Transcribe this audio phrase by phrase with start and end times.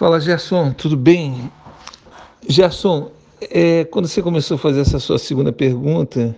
[0.00, 1.52] Fala, Gerson, tudo bem?
[2.48, 3.10] Gerson,
[3.50, 6.34] é, quando você começou a fazer essa sua segunda pergunta,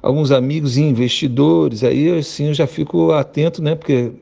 [0.00, 3.74] alguns amigos e investidores, aí assim eu já fico atento, né?
[3.74, 4.12] Porque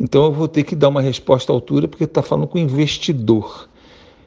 [0.00, 3.68] então eu vou ter que dar uma resposta à altura, porque está falando com investidor.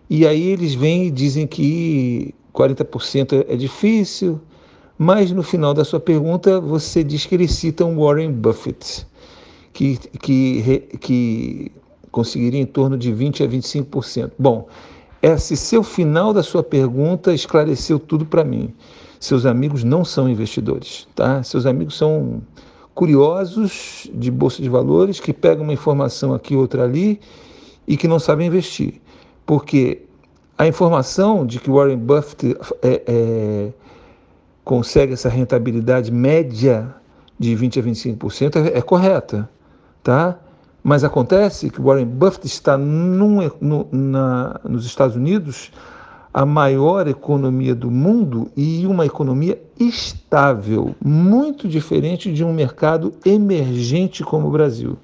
[0.07, 4.39] E aí eles vêm e dizem que 40% é difícil,
[4.99, 9.07] mas no final da sua pergunta você diz que eles citam Warren Buffett,
[9.73, 11.71] que, que, que
[12.12, 14.32] conseguiria em torno de 20% a 25%.
[14.38, 14.68] Bom,
[15.22, 18.73] esse seu final da sua pergunta esclareceu tudo para mim.
[19.20, 21.44] Seus amigos não são investidores, tá?
[21.44, 22.41] Seus amigos são
[22.95, 27.20] curiosos de bolsa de valores que pegam uma informação aqui outra ali
[27.88, 29.02] e que não sabem investir,
[29.45, 30.03] porque
[30.58, 33.73] a informação de que Warren Buffett é, é,
[34.64, 36.94] consegue essa rentabilidade média
[37.38, 39.50] de 20 a 25% é, é correta,
[40.03, 40.38] tá?
[40.89, 45.71] Mas acontece que Warren Buffett está num, no, na, nos Estados Unidos,
[46.34, 54.23] a maior economia do mundo e uma economia estável, muito diferente de um mercado emergente
[54.23, 54.97] como o Brasil.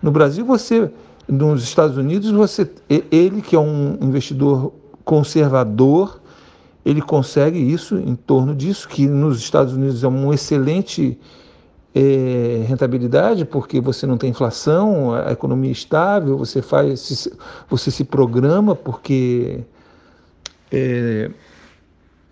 [0.00, 0.90] No Brasil, você,
[1.28, 2.70] nos Estados Unidos, você,
[3.10, 4.72] ele que é um investidor
[5.04, 6.18] conservador,
[6.82, 11.18] ele consegue isso em torno disso, que nos Estados Unidos é um excelente
[11.94, 17.28] é, rentabilidade, porque você não tem inflação, a economia é estável, você faz,
[17.68, 19.60] você se programa, porque
[20.70, 21.30] é,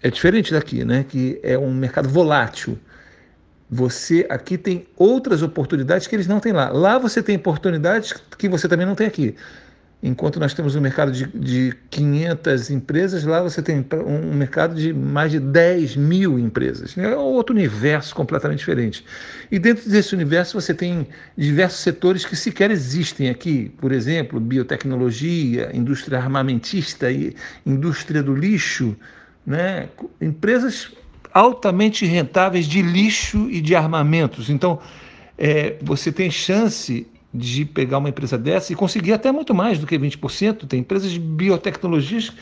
[0.03, 1.05] é diferente daqui, né?
[1.09, 2.79] Que é um mercado volátil.
[3.71, 6.71] Você aqui tem outras oportunidades que eles não têm lá.
[6.71, 9.35] Lá você tem oportunidades que você também não tem aqui.
[10.01, 14.93] Enquanto nós temos um mercado de, de 500 empresas, lá você tem um mercado de
[14.93, 16.97] mais de 10 mil empresas.
[16.97, 19.05] É outro universo completamente diferente.
[19.51, 23.73] E dentro desse universo você tem diversos setores que sequer existem aqui.
[23.81, 27.09] Por exemplo, biotecnologia, indústria armamentista,
[27.67, 28.97] indústria do lixo,
[29.45, 29.89] né?
[30.21, 30.93] empresas
[31.35, 34.49] altamente rentáveis de lixo e de armamentos.
[34.49, 34.79] Então,
[35.37, 39.87] é, você tem chance de pegar uma empresa dessa e conseguir até muito mais do
[39.87, 40.67] que 20%.
[40.67, 42.33] Tem empresas de biotecnologias,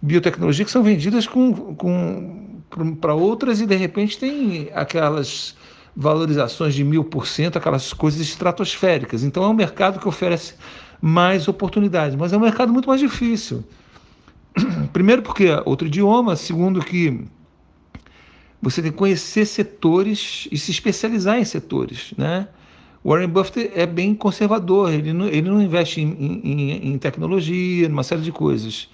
[0.00, 5.54] biotecnologia que são vendidas com, com, para outras e de repente tem aquelas
[5.94, 9.22] valorizações de mil por cento, aquelas coisas estratosféricas.
[9.22, 10.54] Então é um mercado que oferece
[11.00, 13.64] mais oportunidades, mas é um mercado muito mais difícil.
[14.92, 17.24] Primeiro porque é outro idioma, segundo que
[18.60, 22.48] você tem que conhecer setores e se especializar em setores, né?
[23.04, 28.04] Warren Buffett é bem conservador, ele não, ele não investe em, em, em tecnologia, numa
[28.04, 28.88] série de coisas.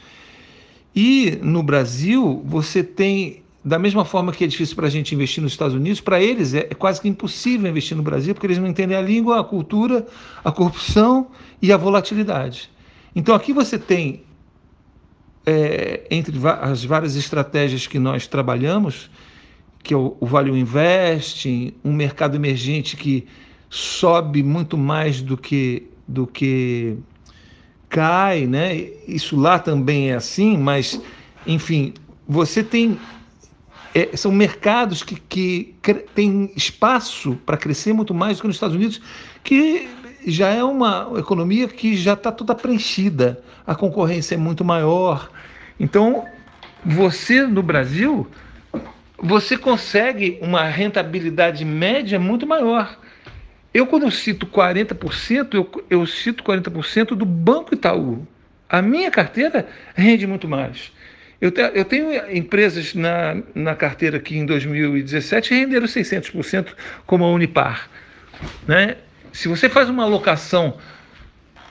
[0.97, 5.43] E no Brasil, você tem, da mesma forma que é difícil para a gente investir
[5.43, 8.59] nos Estados Unidos, para eles é, é quase que impossível investir no Brasil, porque eles
[8.59, 10.07] não entendem a língua, a cultura,
[10.43, 11.29] a corrupção
[11.61, 12.71] e a volatilidade.
[13.15, 14.23] Então aqui você tem,
[15.45, 19.11] é, entre as várias estratégias que nós trabalhamos,
[19.83, 23.27] que é o, o Value Invest, um mercado emergente que
[23.69, 26.97] sobe muito mais do que do que
[27.89, 28.75] cai, né?
[29.07, 31.01] Isso lá também é assim, mas
[31.47, 31.93] enfim,
[32.27, 32.99] você tem
[33.95, 35.75] é, são mercados que, que
[36.15, 39.01] têm espaço para crescer muito mais do que nos Estados Unidos,
[39.43, 39.89] que
[40.27, 45.31] já é uma economia que já está toda preenchida, a concorrência é muito maior.
[45.81, 46.25] Então,
[46.85, 48.27] você no Brasil,
[49.19, 52.99] você consegue uma rentabilidade média muito maior.
[53.73, 58.27] Eu, quando eu cito 40%, eu, eu cito 40% do Banco Itaú.
[58.69, 60.93] A minha carteira rende muito mais.
[61.41, 66.69] Eu, te, eu tenho empresas na, na carteira que em 2017 renderam 600%,
[67.07, 67.89] como a Unipar.
[68.67, 68.97] Né?
[69.33, 70.79] Se você faz uma alocação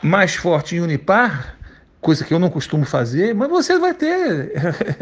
[0.02, 1.58] mais forte em Unipar,
[2.00, 4.53] coisa que eu não costumo fazer, mas você vai ter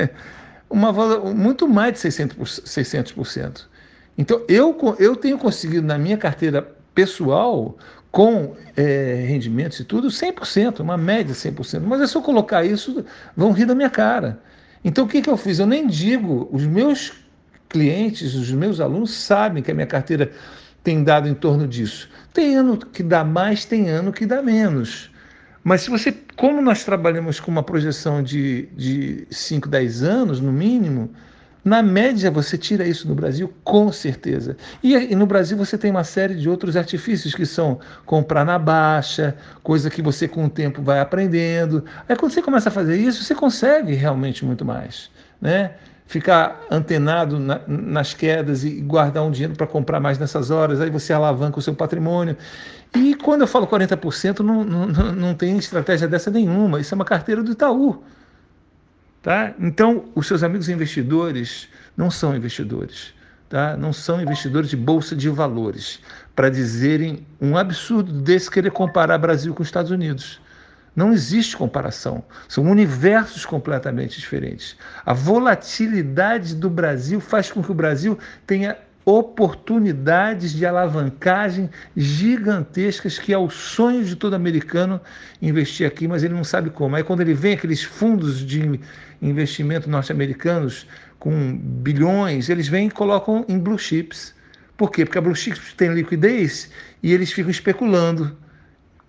[0.69, 2.63] uma, muito mais de 600%.
[2.63, 3.65] 600%.
[4.17, 7.77] Então, eu, eu tenho conseguido na minha carteira pessoal
[8.09, 11.81] com é, rendimentos e tudo, 100%, uma média 100%.
[11.81, 13.05] Mas se eu colocar isso,
[13.35, 14.39] vão rir da minha cara.
[14.83, 15.59] Então o que, que eu fiz?
[15.59, 17.11] Eu nem digo, os meus
[17.67, 20.31] clientes, os meus alunos sabem que a minha carteira
[20.81, 22.09] tem dado em torno disso.
[22.31, 25.11] Tem ano que dá mais, tem ano que dá menos.
[25.61, 30.53] Mas se você, como nós trabalhamos com uma projeção de, de 5, 10 anos, no
[30.53, 31.11] mínimo,
[31.65, 34.55] na média, você tira isso no Brasil, com certeza.
[34.83, 39.35] E, no Brasil você tem uma série de outros artifícios que são comprar na baixa,
[39.63, 41.83] coisa que você com o tempo vai aprendendo.
[42.07, 45.09] Aí quando você começa a fazer isso, você consegue realmente muito mais.
[45.41, 45.71] né?
[46.07, 50.89] ficar antenado na, nas quedas e guardar um dinheiro para comprar mais nessas horas, aí
[50.89, 52.37] você alavanca o seu patrimônio.
[52.95, 57.05] E quando eu falo 40%, não, não, não tem estratégia dessa nenhuma, isso é uma
[57.05, 58.03] carteira do Itaú.
[59.25, 59.55] Tá?
[59.59, 61.67] Então, os seus amigos investidores
[61.97, 63.11] não são investidores,
[63.49, 63.75] tá?
[63.75, 65.99] não são investidores de bolsa de valores,
[66.35, 70.39] para dizerem um absurdo desse querer comparar Brasil com os Estados Unidos.
[70.95, 72.23] Não existe comparação.
[72.47, 74.77] São universos completamente diferentes.
[75.03, 83.31] A volatilidade do Brasil faz com que o Brasil tenha oportunidades de alavancagem gigantescas que
[83.31, 84.99] é o sonho de todo americano
[85.41, 86.95] investir aqui, mas ele não sabe como.
[86.95, 88.79] Aí quando ele vem aqueles fundos de
[89.21, 90.87] investimento norte-americanos
[91.19, 94.33] com bilhões, eles vêm e colocam em blue chips.
[94.75, 95.05] Por quê?
[95.05, 96.71] Porque a blue chips tem liquidez
[97.03, 98.35] e eles ficam especulando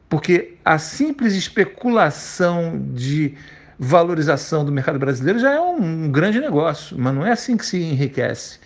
[0.09, 3.35] porque a simples especulação de
[3.79, 7.79] valorização do mercado brasileiro já é um grande negócio, mas não é assim que se
[7.79, 8.59] enriquece.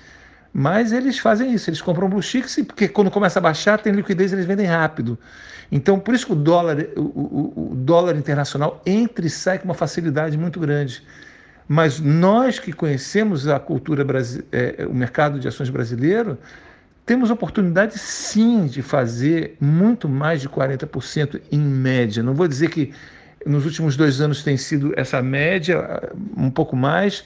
[0.53, 4.33] Mas eles fazem isso, eles compram blue chips porque quando começa a baixar tem liquidez,
[4.33, 5.19] eles vendem rápido.
[5.71, 9.67] Então, por isso que o dólar, o, o, o dólar internacional entra e sai com
[9.67, 11.03] uma facilidade muito grande.
[11.69, 14.05] Mas nós que conhecemos a cultura,
[14.51, 16.37] é, o mercado de ações brasileiro,
[17.07, 22.25] temos oportunidade sim de fazer muito mais de 40% em média.
[22.25, 22.93] Não vou dizer que
[23.47, 26.03] nos últimos dois anos tem sido essa média,
[26.37, 27.25] um pouco mais,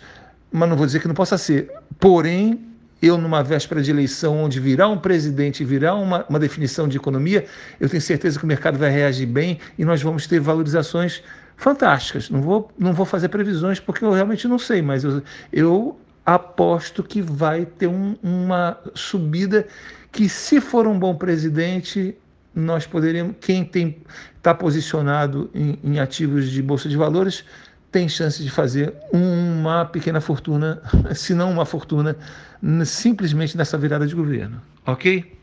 [0.53, 1.71] mas não vou dizer que não possa ser.
[1.99, 2.61] Porém,
[3.05, 7.45] eu, numa véspera de eleição, onde virá um presidente virá uma, uma definição de economia,
[7.79, 11.23] eu tenho certeza que o mercado vai reagir bem e nós vamos ter valorizações
[11.57, 12.31] fantásticas.
[12.31, 15.23] Não vou, não vou fazer previsões porque eu realmente não sei, mas eu,
[15.53, 19.67] eu aposto que vai ter um, uma subida
[20.11, 22.17] que, se for um bom presidente,
[22.55, 23.71] nós poderíamos, quem
[24.37, 27.45] está posicionado em, em ativos de bolsa de valores,
[27.95, 30.83] tem chance de fazer uma pequena fortuna,
[31.15, 32.17] se não uma fortuna,
[32.85, 34.61] simplesmente nessa virada de governo.
[34.85, 35.34] Ok?